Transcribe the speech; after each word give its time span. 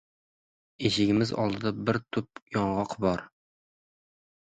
Eshigimiz 0.91 1.35
oldida 1.45 1.75
bir 1.91 2.01
tup 2.19 2.45
yong‘oq 2.59 3.01
bor. 3.07 3.27